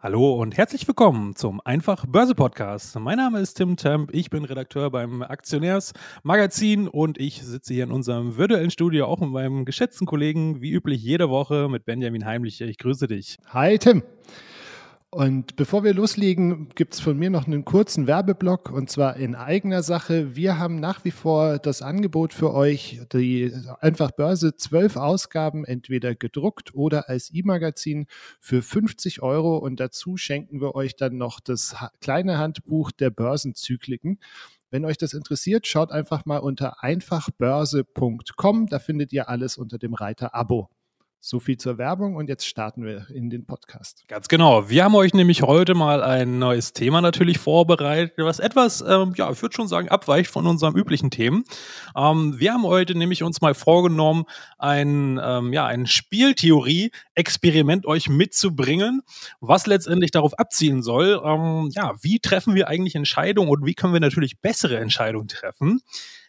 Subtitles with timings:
[0.00, 2.96] Hallo und herzlich willkommen zum Einfach Börse Podcast.
[3.00, 7.90] Mein Name ist Tim Temp, ich bin Redakteur beim Aktionärsmagazin und ich sitze hier in
[7.90, 12.66] unserem virtuellen Studio auch mit meinem geschätzten Kollegen, wie üblich jede Woche mit Benjamin Heimliche.
[12.66, 13.38] Ich grüße dich.
[13.48, 14.04] Hi Tim.
[15.10, 19.34] Und bevor wir loslegen, gibt es von mir noch einen kurzen Werbeblock und zwar in
[19.34, 20.36] eigener Sache.
[20.36, 23.50] Wir haben nach wie vor das Angebot für euch, die
[23.80, 28.04] Einfach Börse, zwölf Ausgaben, entweder gedruckt oder als E-Magazin
[28.38, 34.20] für 50 Euro und dazu schenken wir euch dann noch das kleine Handbuch der Börsenzykliken.
[34.70, 38.66] Wenn euch das interessiert, schaut einfach mal unter einfachbörse.com.
[38.66, 40.68] Da findet ihr alles unter dem Reiter Abo.
[41.20, 44.04] So viel zur Werbung und jetzt starten wir in den Podcast.
[44.06, 44.70] Ganz genau.
[44.70, 49.28] Wir haben euch nämlich heute mal ein neues Thema natürlich vorbereitet, was etwas, ähm, ja,
[49.32, 51.42] ich würde schon sagen, abweicht von unseren üblichen Themen.
[51.96, 54.26] Ähm, wir haben heute nämlich uns mal vorgenommen,
[54.58, 59.02] ein, ähm, ja, ein Spieltheorie-Experiment euch mitzubringen,
[59.40, 63.92] was letztendlich darauf abzielen soll, ähm, ja, wie treffen wir eigentlich Entscheidungen und wie können
[63.92, 65.80] wir natürlich bessere Entscheidungen treffen.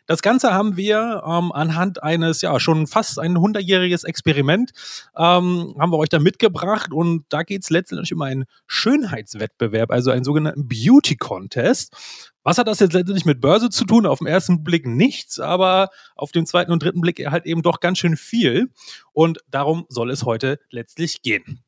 [0.09, 4.71] Das Ganze haben wir ähm, anhand eines, ja, schon fast ein hundertjähriges Experiment,
[5.15, 10.09] ähm, haben wir euch da mitgebracht und da geht es letztendlich um einen Schönheitswettbewerb, also
[10.09, 11.95] einen sogenannten Beauty Contest.
[12.41, 14.07] Was hat das jetzt letztendlich mit Börse zu tun?
[14.07, 17.79] Auf den ersten Blick nichts, aber auf den zweiten und dritten Blick halt eben doch
[17.79, 18.71] ganz schön viel.
[19.13, 21.63] Und darum soll es heute letztlich gehen.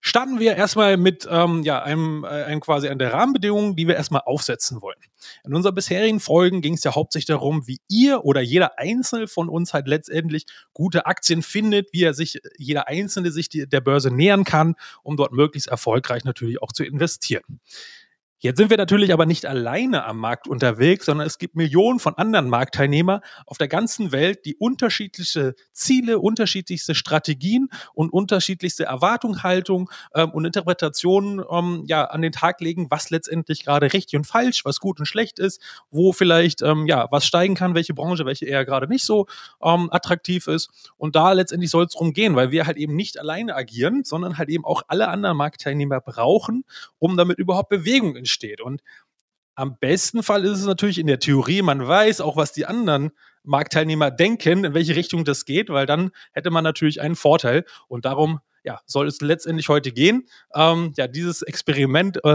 [0.00, 3.96] Starten wir erstmal mit ähm, ja, einem, äh, einem quasi an der Rahmenbedingungen, die wir
[3.96, 4.98] erstmal aufsetzen wollen.
[5.44, 9.48] In unseren bisherigen Folgen ging es ja hauptsächlich darum, wie ihr oder jeder Einzelne von
[9.48, 14.12] uns halt letztendlich gute Aktien findet, wie er sich, jeder Einzelne sich die, der Börse
[14.12, 17.60] nähern kann, um dort möglichst erfolgreich natürlich auch zu investieren.
[18.40, 22.14] Jetzt sind wir natürlich aber nicht alleine am Markt unterwegs, sondern es gibt Millionen von
[22.14, 30.30] anderen Marktteilnehmern auf der ganzen Welt, die unterschiedliche Ziele, unterschiedlichste Strategien und unterschiedlichste Erwartungshaltung ähm,
[30.30, 34.78] und Interpretationen ähm, ja an den Tag legen, was letztendlich gerade richtig und falsch, was
[34.78, 35.60] gut und schlecht ist,
[35.90, 39.26] wo vielleicht ähm, ja was steigen kann, welche Branche, welche eher gerade nicht so
[39.60, 40.70] ähm, attraktiv ist.
[40.96, 44.38] Und da letztendlich soll es darum gehen, weil wir halt eben nicht alleine agieren, sondern
[44.38, 46.62] halt eben auch alle anderen Marktteilnehmer brauchen,
[47.00, 48.60] um damit überhaupt Bewegung in entsteht.
[48.60, 48.82] Und
[49.54, 53.10] am besten Fall ist es natürlich in der Theorie, man weiß auch, was die anderen
[53.42, 57.64] Marktteilnehmer denken, in welche Richtung das geht, weil dann hätte man natürlich einen Vorteil.
[57.88, 62.28] Und darum ja, soll es letztendlich heute gehen, ähm, ja, dieses Experiment äh,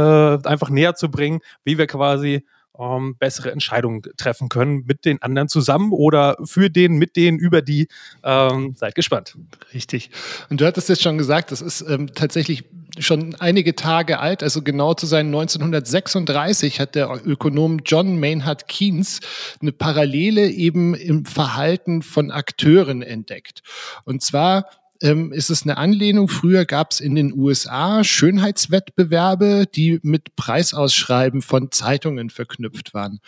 [0.44, 2.46] einfach näher zu bringen, wie wir quasi
[2.78, 7.62] ähm, bessere Entscheidungen treffen können mit den anderen zusammen oder für den, mit denen, über
[7.62, 7.88] die.
[8.24, 9.38] Ähm, seid gespannt.
[9.74, 10.10] Richtig.
[10.50, 12.66] Und du hattest jetzt schon gesagt, das ist ähm, tatsächlich
[13.00, 19.20] schon einige Tage alt, also genau zu sein, 1936 hat der Ökonom John Maynard Keynes
[19.62, 23.62] eine Parallele eben im Verhalten von Akteuren entdeckt.
[24.06, 24.68] Und zwar
[25.02, 26.28] ähm, ist es eine Anlehnung.
[26.28, 33.20] Früher gab es in den USA Schönheitswettbewerbe, die mit Preisausschreiben von Zeitungen verknüpft waren.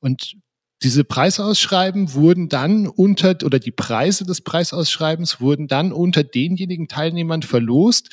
[0.00, 0.36] Und
[0.82, 7.42] diese Preisausschreiben wurden dann unter, oder die Preise des Preisausschreibens wurden dann unter denjenigen Teilnehmern
[7.42, 8.08] verlost,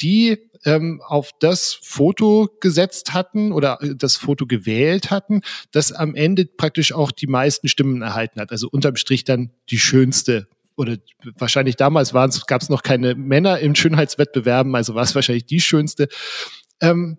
[0.00, 6.14] die ähm, auf das Foto gesetzt hatten oder äh, das Foto gewählt hatten, das am
[6.14, 8.50] Ende praktisch auch die meisten Stimmen erhalten hat.
[8.50, 10.96] Also unterm Strich dann die schönste oder
[11.36, 16.08] wahrscheinlich damals gab es noch keine Männer in Schönheitswettbewerben, also war es wahrscheinlich die schönste.
[16.80, 17.18] Ähm,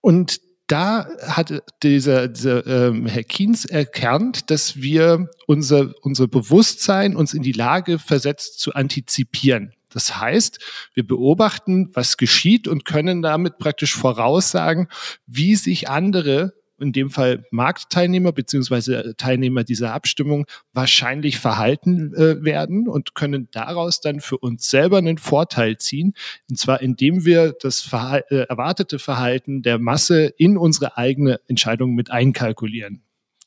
[0.00, 7.34] und da hat dieser, dieser ähm, Herr Kiens erkannt, dass wir unser, unser Bewusstsein uns
[7.34, 9.74] in die Lage versetzt zu antizipieren.
[9.92, 10.58] Das heißt,
[10.94, 14.88] wir beobachten, was geschieht und können damit praktisch voraussagen,
[15.26, 22.88] wie sich andere in dem Fall Marktteilnehmer beziehungsweise Teilnehmer dieser Abstimmung wahrscheinlich verhalten äh, werden
[22.88, 26.14] und können daraus dann für uns selber einen Vorteil ziehen.
[26.50, 31.94] Und zwar indem wir das Verhal äh, erwartete Verhalten der Masse in unsere eigene Entscheidung
[31.94, 33.02] mit einkalkulieren.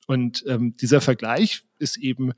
[0.07, 2.31] Und ähm, dieser Vergleich ist eben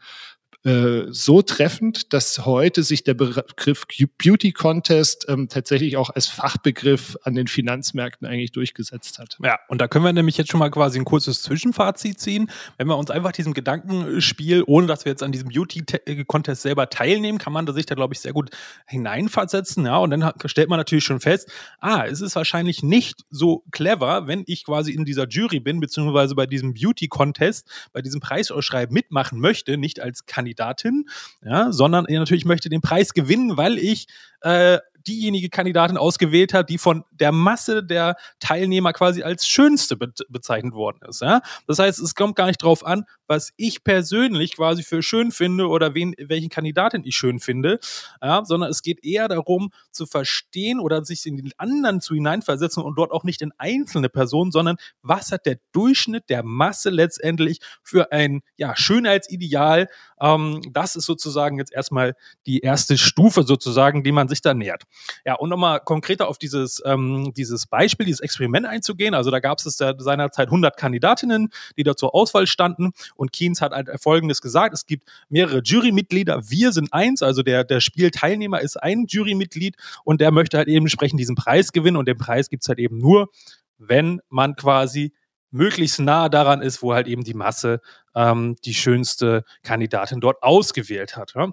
[0.64, 3.86] äh, so treffend, dass heute sich der Begriff
[4.18, 9.38] Beauty Contest ähm, tatsächlich auch als Fachbegriff an den Finanzmärkten eigentlich durchgesetzt hat.
[9.44, 12.50] Ja, und da können wir nämlich jetzt schon mal quasi ein kurzes Zwischenfazit ziehen.
[12.78, 15.84] Wenn wir uns einfach diesem Gedankenspiel, ohne dass wir jetzt an diesem Beauty
[16.26, 18.50] Contest selber teilnehmen, kann man da sich da, glaube ich, sehr gut
[18.88, 19.86] hineinversetzen.
[19.86, 24.28] Ja, und dann stellt man natürlich schon fest, ah, es ist wahrscheinlich nicht so clever,
[24.28, 28.94] wenn ich quasi in dieser Jury bin, beziehungsweise bei diesem Beauty Contest, bei diesem Preisausschreiben
[28.94, 31.06] mitmachen möchte, nicht als Kandidat Kandidatin,
[31.44, 34.08] ja, sondern natürlich möchte den Preis gewinnen, weil ich
[34.42, 40.12] äh, diejenige Kandidatin ausgewählt hat, die von der Masse der Teilnehmer quasi als schönste be
[40.30, 41.22] bezeichnet worden ist.
[41.22, 41.42] Ja?
[41.68, 45.68] Das heißt, es kommt gar nicht drauf an, was ich persönlich quasi für schön finde
[45.68, 47.80] oder wen, welchen Kandidatin ich schön finde,
[48.22, 48.44] ja?
[48.46, 52.98] sondern es geht eher darum zu verstehen oder sich in den anderen zu hineinversetzen und
[52.98, 58.12] dort auch nicht in einzelne Personen, sondern was hat der Durchschnitt der Masse letztendlich für
[58.12, 59.88] ein ja, Schönheitsideal.
[60.20, 62.16] Ähm, das ist sozusagen jetzt erstmal
[62.46, 64.84] die erste Stufe sozusagen, die man sich da nähert.
[65.26, 69.14] Ja, und nochmal konkreter auf dieses, ähm, dieses Beispiel, dieses Experiment einzugehen.
[69.14, 72.92] Also da gab es seinerzeit 100 Kandidatinnen, die da zur Auswahl standen.
[73.16, 74.74] Und Keynes hat halt Folgendes gesagt.
[74.74, 76.50] Es gibt mehrere Jurymitglieder.
[76.50, 80.86] Wir sind eins, also der, der Spielteilnehmer ist ein Jurymitglied und der möchte halt eben
[80.86, 81.98] entsprechend diesen Preis gewinnen.
[81.98, 83.30] Und den Preis gibt's halt eben nur,
[83.78, 85.14] wenn man quasi
[85.52, 87.82] möglichst nah daran ist, wo halt eben die Masse
[88.16, 91.34] ähm, die schönste Kandidatin dort ausgewählt hat.
[91.36, 91.52] Ja?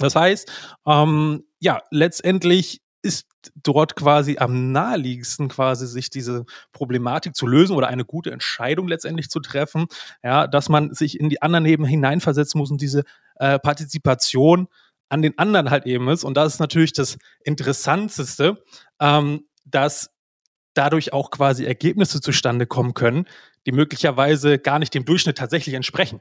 [0.00, 0.50] Das heißt,
[0.86, 7.88] ähm, ja, letztendlich ist dort quasi am naheliegendsten quasi sich diese Problematik zu lösen oder
[7.88, 9.86] eine gute Entscheidung letztendlich zu treffen,
[10.22, 13.04] ja, dass man sich in die anderen eben hineinversetzen muss und diese
[13.36, 14.68] äh, Partizipation
[15.08, 16.24] an den anderen halt eben ist.
[16.24, 18.62] Und das ist natürlich das Interessanteste,
[19.00, 20.10] ähm, dass
[20.74, 23.26] dadurch auch quasi Ergebnisse zustande kommen können,
[23.66, 26.20] die möglicherweise gar nicht dem Durchschnitt tatsächlich entsprechen.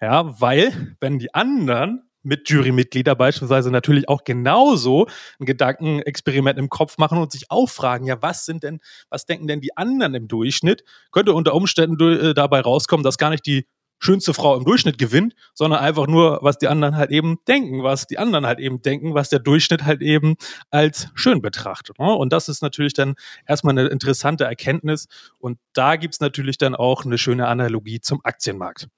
[0.00, 5.06] Ja, weil wenn die anderen mit Jurymitglieder beispielsweise natürlich auch genauso
[5.38, 8.80] ein Gedankenexperiment im Kopf machen und sich auch fragen, ja, was sind denn,
[9.10, 10.84] was denken denn die anderen im Durchschnitt?
[11.12, 13.66] Könnte unter Umständen äh, dabei rauskommen, dass gar nicht die
[13.98, 18.06] schönste Frau im Durchschnitt gewinnt, sondern einfach nur, was die anderen halt eben denken, was
[18.06, 20.34] die anderen halt eben denken, was der Durchschnitt halt eben
[20.70, 21.98] als schön betrachtet.
[21.98, 22.12] Ne?
[22.12, 23.14] Und das ist natürlich dann
[23.46, 25.06] erstmal eine interessante Erkenntnis.
[25.38, 28.88] Und da gibt's natürlich dann auch eine schöne Analogie zum Aktienmarkt.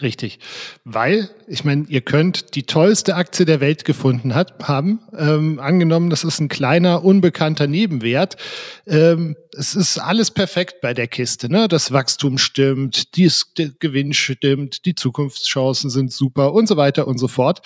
[0.00, 0.38] Richtig.
[0.84, 5.00] Weil, ich meine, ihr könnt die tollste Aktie der Welt gefunden hat, haben.
[5.16, 8.36] Ähm, angenommen, das ist ein kleiner, unbekannter Nebenwert.
[8.86, 11.50] Ähm, es ist alles perfekt bei der Kiste.
[11.50, 11.68] Ne?
[11.68, 17.18] Das Wachstum stimmt, die, der Gewinn stimmt, die Zukunftschancen sind super und so weiter und
[17.18, 17.60] so fort.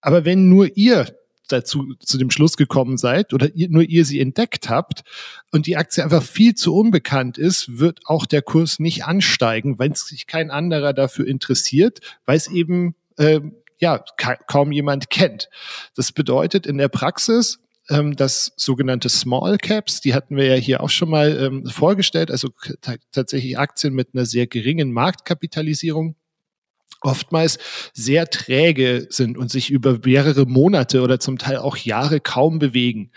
[0.00, 1.06] Aber wenn nur ihr
[1.48, 5.02] dazu zu dem Schluss gekommen seid oder ihr, nur ihr sie entdeckt habt
[5.50, 9.94] und die Aktie einfach viel zu unbekannt ist, wird auch der Kurs nicht ansteigen, wenn
[9.94, 13.40] sich kein anderer dafür interessiert, weil es eben äh,
[13.80, 15.48] ja ka kaum jemand kennt.
[15.94, 20.82] Das bedeutet in der Praxis, ähm, dass sogenannte Small Caps, die hatten wir ja hier
[20.82, 22.50] auch schon mal ähm, vorgestellt, also
[23.12, 26.16] tatsächlich Aktien mit einer sehr geringen Marktkapitalisierung,
[27.00, 27.58] oftmals
[27.92, 33.12] sehr träge sind und sich über mehrere Monate oder zum Teil auch Jahre kaum bewegen.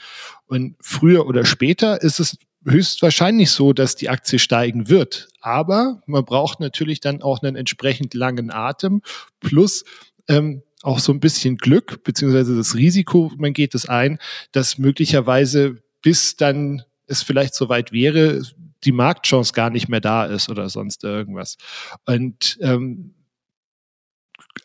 [0.45, 5.29] Und früher oder später ist es höchstwahrscheinlich so, dass die Aktie steigen wird.
[5.41, 9.01] Aber man braucht natürlich dann auch einen entsprechend langen Atem
[9.39, 9.83] plus
[10.27, 14.19] ähm, auch so ein bisschen Glück, beziehungsweise das Risiko, man geht es ein,
[14.51, 18.41] dass möglicherweise bis dann es vielleicht soweit wäre,
[18.83, 21.57] die Marktchance gar nicht mehr da ist oder sonst irgendwas.
[22.05, 23.13] Und ähm,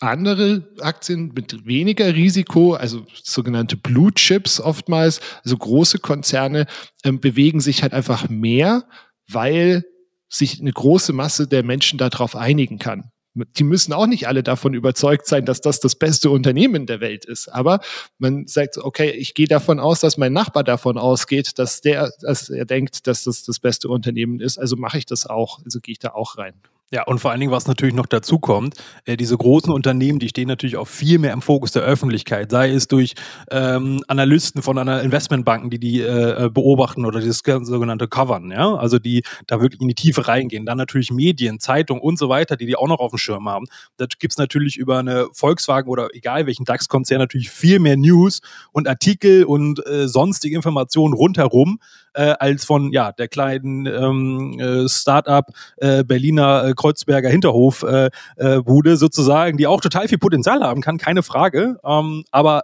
[0.00, 6.66] andere Aktien mit weniger Risiko, also sogenannte Blue Chips oftmals, also große Konzerne,
[7.04, 8.84] ähm, bewegen sich halt einfach mehr,
[9.28, 9.84] weil
[10.28, 13.10] sich eine große Masse der Menschen darauf einigen kann.
[13.58, 17.26] Die müssen auch nicht alle davon überzeugt sein, dass das das beste Unternehmen der Welt
[17.26, 17.48] ist.
[17.48, 17.80] Aber
[18.18, 22.48] man sagt, okay, ich gehe davon aus, dass mein Nachbar davon ausgeht, dass der, dass
[22.48, 24.58] er denkt, dass das das beste Unternehmen ist.
[24.58, 25.62] Also mache ich das auch.
[25.64, 26.54] Also gehe ich da auch rein.
[26.92, 28.76] Ja, und vor allen Dingen, was natürlich noch dazu kommt,
[29.06, 32.70] äh, diese großen Unternehmen, die stehen natürlich auch viel mehr im Fokus der Öffentlichkeit, sei
[32.70, 33.14] es durch
[33.50, 38.72] ähm, Analysten von einer Investmentbanken, die die äh, äh beobachten oder das sogenannte Covern, ja,
[38.76, 40.64] also die da wirklich in die Tiefe reingehen.
[40.64, 43.66] Dann natürlich Medien, Zeitungen und so weiter, die die auch noch auf dem Schirm haben.
[43.96, 48.86] Da gibt's natürlich über eine Volkswagen oder egal welchen DAX-Konzern natürlich viel mehr News und
[48.86, 51.80] Artikel und äh, sonstige Informationen rundherum,
[52.16, 58.10] äh, als von ja der kleinen ähm, äh, Start-up äh, Berliner äh, Kreuzberger Hinterhof äh,
[58.36, 61.78] äh, Bude sozusagen, die auch total viel Potenzial haben kann, keine Frage.
[61.84, 62.62] Ähm, aber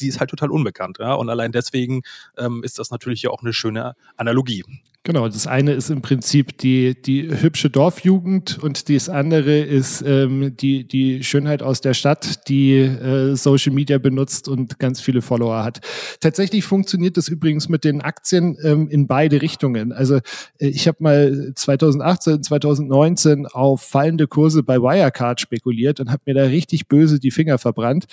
[0.00, 0.98] die ist halt total unbekannt.
[0.98, 1.14] Ja?
[1.14, 2.02] Und allein deswegen
[2.36, 4.64] ähm, ist das natürlich ja auch eine schöne Analogie.
[5.06, 10.56] Genau, das eine ist im Prinzip die, die hübsche Dorfjugend und das andere ist ähm,
[10.56, 15.62] die, die Schönheit aus der Stadt, die äh, Social Media benutzt und ganz viele Follower
[15.62, 15.82] hat.
[16.20, 19.92] Tatsächlich funktioniert das übrigens mit den Aktien ähm, in beide Richtungen.
[19.92, 20.16] Also
[20.58, 26.34] äh, ich habe mal 2018, 2019 auf fallende Kurse bei Wirecard spekuliert und habe mir
[26.34, 28.06] da richtig böse die Finger verbrannt.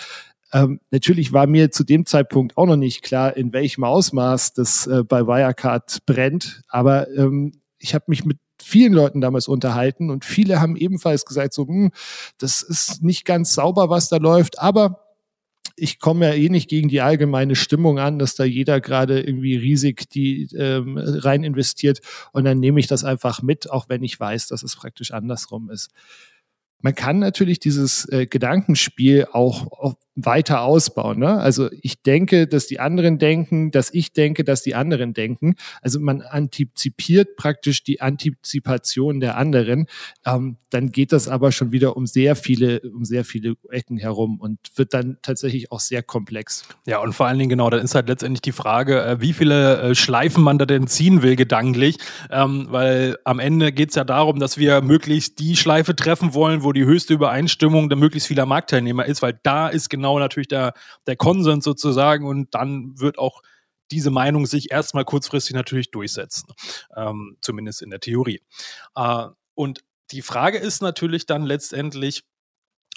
[0.54, 4.88] Ähm, natürlich war mir zu dem Zeitpunkt auch noch nicht klar, in welchem Ausmaß das
[4.88, 10.24] äh, bei Wirecard brennt, aber ähm, ich habe mich mit vielen Leuten damals unterhalten und
[10.26, 11.92] viele haben ebenfalls gesagt, so, hm,
[12.38, 15.02] das ist nicht ganz sauber, was da läuft, aber
[15.76, 19.56] ich komme ja eh nicht gegen die allgemeine Stimmung an, dass da jeder gerade irgendwie
[19.56, 22.02] riesig die ähm, rein investiert.
[22.34, 25.70] Und dann nehme ich das einfach mit, auch wenn ich weiß, dass es praktisch andersrum
[25.70, 25.90] ist.
[26.82, 31.20] Man kann natürlich dieses äh, Gedankenspiel auch weiter ausbauen.
[31.20, 31.40] Ne?
[31.40, 35.56] Also ich denke, dass die anderen denken, dass ich denke, dass die anderen denken.
[35.82, 39.88] Also man antizipiert praktisch die Antizipation der anderen.
[40.26, 44.40] Ähm, dann geht das aber schon wieder um sehr viele, um sehr viele Ecken herum
[44.40, 46.66] und wird dann tatsächlich auch sehr komplex.
[46.86, 49.82] Ja, und vor allen Dingen genau, dann ist halt letztendlich die Frage, äh, wie viele
[49.82, 51.98] äh, Schleifen man da denn ziehen will, gedanklich.
[52.30, 56.64] Ähm, weil am Ende geht es ja darum, dass wir möglichst die Schleife treffen wollen,
[56.64, 60.48] wo die höchste Übereinstimmung der möglichst vieler Marktteilnehmer ist, weil da ist genau genau natürlich
[60.48, 60.74] der,
[61.08, 63.42] der Konsens sozusagen und dann wird auch
[63.92, 66.54] diese Meinung sich erstmal kurzfristig natürlich durchsetzen,
[66.96, 68.42] ähm, zumindest in der Theorie.
[68.96, 72.24] Äh, und die Frage ist natürlich dann letztendlich,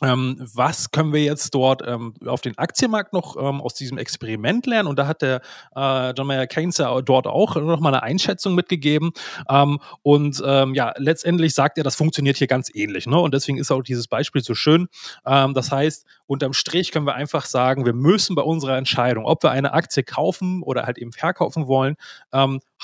[0.03, 4.67] ähm, was können wir jetzt dort ähm, auf den Aktienmarkt noch ähm, aus diesem Experiment
[4.67, 4.89] lernen?
[4.89, 5.41] Und da hat der
[5.77, 9.13] äh, John Mayer Keynes ja dort auch noch mal eine Einschätzung mitgegeben.
[9.49, 13.07] Ähm, und ähm, ja, letztendlich sagt er, das funktioniert hier ganz ähnlich.
[13.07, 13.19] Ne?
[13.19, 14.89] Und deswegen ist auch dieses Beispiel so schön.
[15.25, 19.45] Ähm, das heißt, unterm Strich können wir einfach sagen, wir müssen bei unserer Entscheidung, ob
[19.45, 21.95] wir eine Aktie kaufen oder halt eben verkaufen wollen,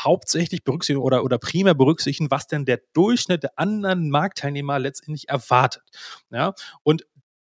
[0.05, 5.85] hauptsächlich berücksichtigen oder, oder primär berücksichtigen, was denn der Durchschnitt der anderen Marktteilnehmer letztendlich erwartet.
[6.31, 6.55] Ja?
[6.83, 7.07] Und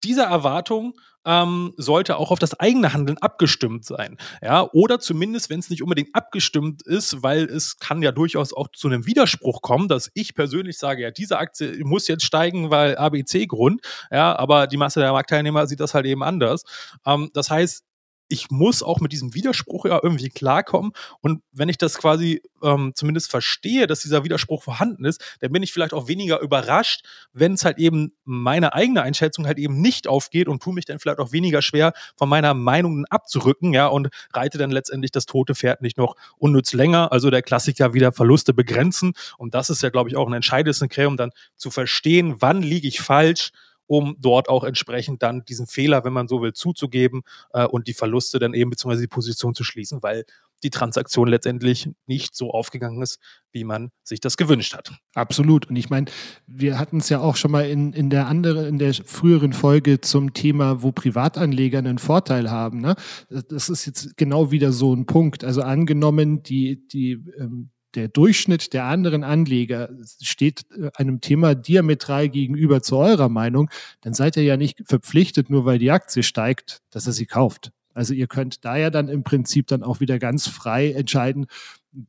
[0.05, 4.19] diese Erwartung ähm, sollte auch auf das eigene Handeln abgestimmt sein.
[4.43, 8.69] Ja, oder zumindest, wenn es nicht unbedingt abgestimmt ist, weil es kann ja durchaus auch
[8.69, 12.97] zu einem Widerspruch kommen, dass ich persönlich sage, ja, diese Aktie muss jetzt steigen, weil
[12.97, 16.65] ABC-Grund, ja, aber die Masse der Marktteilnehmer sieht das halt eben anders.
[17.07, 17.85] Ähm, das heißt,
[18.29, 20.93] ich muss auch mit diesem Widerspruch ja irgendwie klarkommen.
[21.21, 25.63] Und wenn ich das quasi ähm, zumindest verstehe, dass dieser Widerspruch vorhanden ist, dann bin
[25.63, 30.09] ich vielleicht auch weniger überrascht, wenn es halt eben meine eigene Einschätzung halt eben nicht
[30.09, 34.09] aufgeht und tue mich dann vielleicht auch weniger schwer, von meiner Meinung abzurücken, ja, und
[34.33, 37.13] reite dann letztendlich das tote Pferd nicht noch unnütz länger.
[37.13, 39.13] Also der Klassiker wieder Verluste begrenzen.
[39.39, 42.89] Und das ist ja, glaube ich, auch ein entscheidendes Kriterium, dann zu verstehen, wann liege
[42.89, 43.51] ich falsch
[43.87, 47.23] um dort auch entsprechend dann diesen Fehler, wenn man so will, zuzugeben
[47.53, 50.25] äh, und die Verluste dann eben beziehungsweise die Position zu schließen, weil
[50.65, 53.19] die Transaktion letztendlich nicht so aufgegangen ist,
[53.53, 54.93] wie man sich das gewünscht hat.
[55.15, 55.69] Absolut.
[55.69, 56.07] Und ich meine,
[56.47, 60.01] wir hatten es ja auch schon mal in, in der anderen, in der früheren Folge
[60.01, 62.81] zum Thema, wo Privatanleger einen Vorteil haben.
[62.81, 62.97] Ne?
[63.29, 65.45] Das ist jetzt genau wieder so ein Punkt.
[65.45, 72.29] Also angenommen, die, die ähm, der Durchschnitt der anderen Anleger steht äh, einem Thema diametral
[72.29, 73.71] gegenüber zu eurer Meinung,
[74.01, 77.73] dann seid ihr ja nicht verpflichtet, nur weil die Aktie steigt, dass er sie kauft.
[77.95, 81.47] Also ihr könnt da ja dann im Prinzip dann auch wieder ganz frei entscheiden,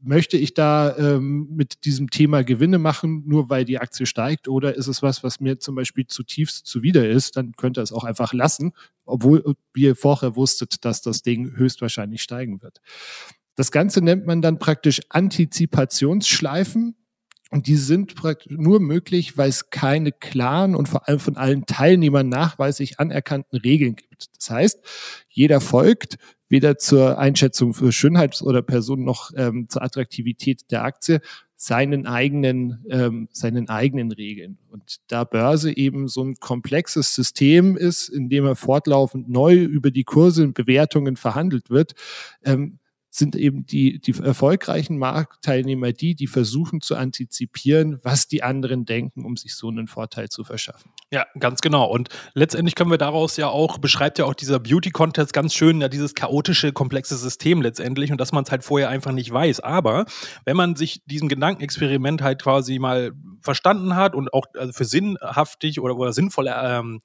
[0.01, 4.75] möchte ich da ähm, mit diesem Thema Gewinne machen, nur weil die Aktie steigt, oder
[4.75, 8.04] ist es was, was mir zum Beispiel zutiefst zuwider ist, dann könnt ihr es auch
[8.04, 8.74] einfach lassen,
[9.06, 12.82] obwohl ihr vorher wusstet, dass das Ding höchstwahrscheinlich steigen wird.
[13.56, 16.96] Das Ganze nennt man dann praktisch Antizipationsschleifen.
[17.52, 18.16] Und die sind
[18.50, 23.96] nur möglich, weil es keine klaren und vor allem von allen Teilnehmern nachweislich anerkannten Regeln
[23.96, 24.28] gibt.
[24.38, 24.80] Das heißt,
[25.30, 26.18] jeder folgt
[26.50, 31.22] weder zur Einschätzung für Schönheit oder Person noch ähm, zur Attraktivität der Aktie
[31.56, 34.58] seinen eigenen, ähm, seinen eigenen Regeln.
[34.70, 39.92] Und da Börse eben so ein komplexes System ist, in dem er fortlaufend neu über
[39.92, 41.94] die Kurse und Bewertungen verhandelt wird,
[42.44, 42.80] ähm,
[43.17, 49.25] sind eben die, die erfolgreichen Marktteilnehmer die, die versuchen zu antizipieren, was die anderen denken,
[49.25, 50.91] um sich so einen Vorteil zu verschaffen.
[51.12, 51.86] Ja, ganz genau.
[51.86, 55.88] Und letztendlich können wir daraus ja auch, beschreibt ja auch dieser Beauty-Contest ganz schön, ja,
[55.88, 59.62] dieses chaotische, komplexe System letztendlich und dass man es halt vorher einfach nicht weiß.
[59.62, 60.05] Aber
[60.43, 65.79] wenn man sich diesem Gedankenexperiment halt quasi mal verstanden hat und auch also für sinnhaftig
[65.79, 67.01] oder, oder sinnvoll ähm,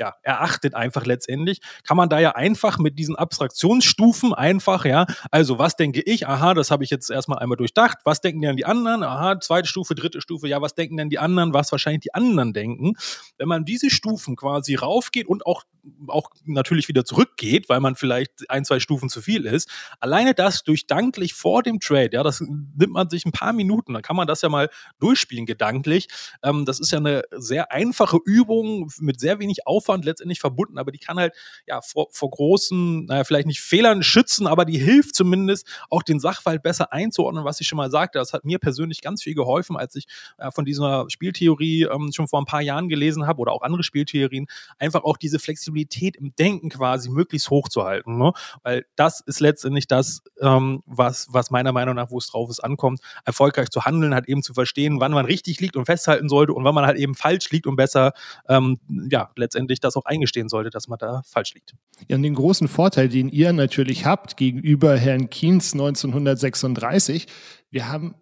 [0.00, 5.58] ja, erachtet einfach letztendlich, kann man da ja einfach mit diesen Abstraktionsstufen einfach, ja, also
[5.58, 8.64] was denke ich, aha, das habe ich jetzt erstmal einmal durchdacht, was denken denn die
[8.64, 12.14] anderen, aha, zweite Stufe, dritte Stufe, ja, was denken denn die anderen, was wahrscheinlich die
[12.14, 12.94] anderen denken.
[13.36, 15.64] Wenn man diese Stufen quasi raufgeht und auch,
[16.06, 19.68] auch natürlich wieder zurückgeht, weil man vielleicht ein, zwei Stufen zu viel ist,
[20.00, 24.02] alleine das durchdanklich vor dem Trade, ja, das nimmt man sich ein paar Minuten, dann
[24.02, 24.68] kann man das ja mal
[24.98, 26.08] durchspielen gedanklich.
[26.42, 30.92] Ähm, das ist ja eine sehr einfache Übung mit sehr wenig Aufwand letztendlich verbunden, aber
[30.92, 31.34] die kann halt
[31.66, 36.20] ja vor, vor großen, naja, vielleicht nicht Fehlern schützen, aber die hilft zumindest auch den
[36.20, 38.18] Sachverhalt besser einzuordnen, was ich schon mal sagte.
[38.18, 40.06] Das hat mir persönlich ganz viel geholfen, als ich
[40.38, 43.82] äh, von dieser Spieltheorie ähm, schon vor ein paar Jahren gelesen habe oder auch andere
[43.82, 44.46] Spieltheorien,
[44.78, 48.18] einfach auch diese Flexibilität Flexibilität im Denken quasi möglichst hoch zu halten.
[48.18, 48.32] Ne?
[48.62, 52.60] Weil das ist letztendlich das, ähm, was, was meiner Meinung nach, wo es drauf ist,
[52.60, 56.52] ankommt, erfolgreich zu handeln, hat eben zu verstehen, wann man richtig liegt und festhalten sollte
[56.52, 58.12] und wann man halt eben falsch liegt und besser,
[58.48, 58.78] ähm,
[59.10, 61.74] ja, letztendlich das auch eingestehen sollte, dass man da falsch liegt.
[62.08, 67.26] Ja, und den großen Vorteil, den ihr natürlich habt gegenüber Herrn Keynes 1936,
[67.70, 68.14] wir haben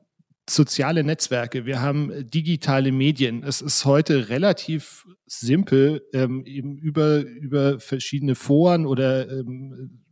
[0.50, 3.42] soziale Netzwerke, wir haben digitale Medien.
[3.42, 10.04] Es ist heute relativ simpel, ähm, eben über, über verschiedene Foren oder ähm,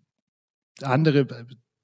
[0.82, 1.26] andere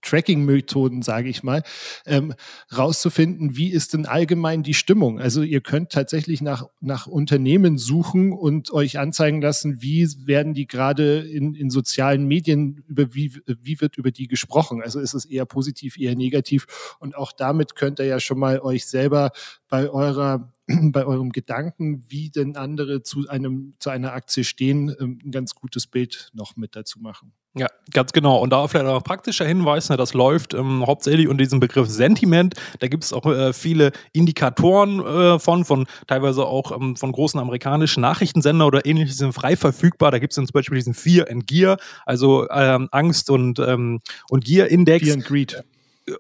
[0.03, 1.63] Tracking-Methoden, sage ich mal,
[2.07, 2.35] ähm,
[2.77, 5.19] rauszufinden, wie ist denn allgemein die Stimmung.
[5.19, 10.67] Also ihr könnt tatsächlich nach, nach Unternehmen suchen und euch anzeigen lassen, wie werden die
[10.67, 14.83] gerade in, in sozialen Medien, über wie, wie wird über die gesprochen.
[14.83, 16.97] Also ist es eher positiv, eher negativ.
[16.99, 19.31] Und auch damit könnt ihr ja schon mal euch selber
[19.69, 20.53] bei eurer
[20.93, 25.55] bei eurem Gedanken, wie denn andere zu einem zu einer Aktie stehen, ähm, ein ganz
[25.55, 27.33] gutes Bild noch mit dazu machen.
[27.55, 28.39] Ja, ganz genau.
[28.39, 32.55] Und da vielleicht auch praktischer Hinweis, ne, das läuft ähm, hauptsächlich unter diesem Begriff Sentiment.
[32.79, 37.39] Da gibt es auch äh, viele Indikatoren äh, von, von teilweise auch ähm, von großen
[37.39, 40.11] amerikanischen Nachrichtensender oder ähnliches sind frei verfügbar.
[40.11, 44.47] Da gibt es zum Beispiel diesen Fear and Gear, also ähm, Angst und, ähm, und
[44.47, 45.05] Gear Index.
[45.05, 45.63] Fear and Greed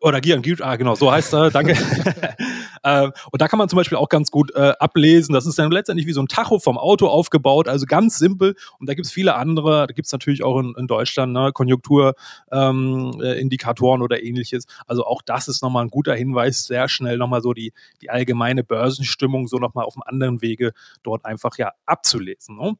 [0.00, 1.76] oder Gear and Gear, ah genau, so heißt er, danke.
[2.82, 5.32] äh, und da kann man zum Beispiel auch ganz gut äh, ablesen.
[5.32, 8.54] Das ist dann letztendlich wie so ein Tacho vom Auto aufgebaut, also ganz simpel.
[8.78, 11.52] Und da gibt es viele andere, da gibt es natürlich auch in, in Deutschland ne,
[11.52, 14.66] Konjunkturindikatoren ähm, äh, oder ähnliches.
[14.86, 18.64] Also auch das ist nochmal ein guter Hinweis, sehr schnell nochmal so die, die allgemeine
[18.64, 20.72] Börsenstimmung so nochmal auf einem anderen Wege
[21.02, 22.56] dort einfach ja abzulesen.
[22.56, 22.74] Ne?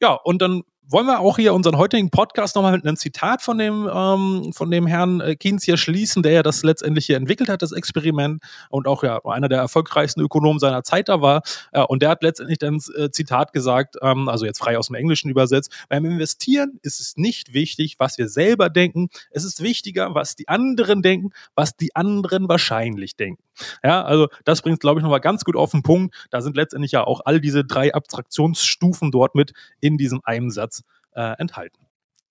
[0.00, 3.58] Ja, und dann wollen wir auch hier unseren heutigen Podcast nochmal mit einem Zitat von
[3.58, 7.48] dem, ähm, von dem Herrn äh, Keynes hier schließen, der ja das letztendlich hier entwickelt
[7.48, 11.42] hat, das Experiment und auch ja einer der erfolgreichsten Ökonomen seiner Zeit da war.
[11.72, 14.96] Äh, und der hat letztendlich dann äh, Zitat gesagt, ähm, also jetzt frei aus dem
[14.96, 20.14] Englischen übersetzt, beim Investieren ist es nicht wichtig, was wir selber denken, es ist wichtiger,
[20.14, 23.43] was die anderen denken, was die anderen wahrscheinlich denken.
[23.82, 26.14] Ja, also das bringt, glaube ich, nochmal ganz gut auf den Punkt.
[26.30, 30.82] Da sind letztendlich ja auch all diese drei Abstraktionsstufen dort mit in diesem einen Satz
[31.12, 31.84] äh, enthalten.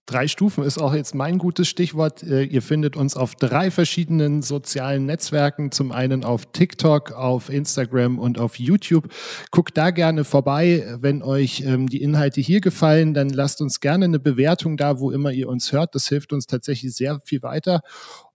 [0.05, 2.23] Drei Stufen ist auch jetzt mein gutes Stichwort.
[2.23, 5.71] Äh, ihr findet uns auf drei verschiedenen sozialen Netzwerken.
[5.71, 9.07] Zum einen auf TikTok, auf Instagram und auf YouTube.
[9.51, 10.97] Guckt da gerne vorbei.
[10.99, 15.09] Wenn euch ähm, die Inhalte hier gefallen, dann lasst uns gerne eine Bewertung da, wo
[15.09, 15.95] immer ihr uns hört.
[15.95, 17.79] Das hilft uns tatsächlich sehr viel weiter.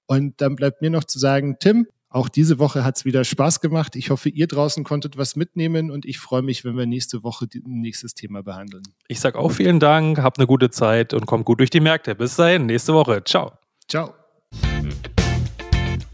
[0.06, 3.60] Und dann bleibt mir noch zu sagen, Tim, auch diese Woche hat es wieder Spaß
[3.60, 3.94] gemacht.
[3.94, 7.46] Ich hoffe, ihr draußen konntet was mitnehmen und ich freue mich, wenn wir nächste Woche
[7.54, 8.82] ein nächstes Thema behandeln.
[9.08, 12.14] Ich sage auch vielen Dank, habt eine gute Zeit und kommt gut durch die Märkte.
[12.14, 13.22] Bis dahin, nächste Woche.
[13.24, 13.52] Ciao.
[13.88, 14.14] Ciao.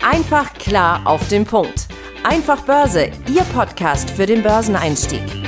[0.01, 1.89] Einfach klar auf den Punkt.
[2.25, 5.44] Einfach Börse, Ihr Podcast für den Börseneinstieg.